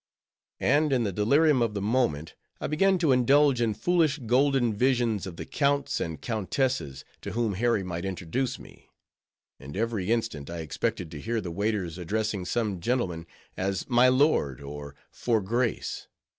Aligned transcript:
And 0.59 0.91
in 0.91 1.03
the 1.03 1.11
delirium 1.11 1.61
of 1.61 1.75
the 1.75 1.79
moment, 1.79 2.33
I 2.59 2.65
began 2.65 2.97
to 2.97 3.11
indulge 3.11 3.61
in 3.61 3.75
foolish 3.75 4.17
golden 4.25 4.73
visions 4.73 5.27
of 5.27 5.35
the 5.35 5.45
counts 5.45 5.99
and 5.99 6.19
countesses 6.19 7.05
to 7.21 7.33
whom 7.33 7.53
Harry 7.53 7.83
might 7.83 8.03
introduce 8.03 8.57
me; 8.57 8.89
and 9.59 9.77
every 9.77 10.11
instant 10.11 10.49
I 10.49 10.61
expected 10.61 11.11
to 11.11 11.21
hear 11.21 11.39
the 11.39 11.51
waiters 11.51 11.99
addressing 11.99 12.45
some 12.45 12.79
gentleman 12.79 13.27
as 13.55 13.87
"My 13.87 14.07
Lord," 14.07 14.59
or 14.59 14.93
_"four 15.13 15.39
Grace." 15.39 16.07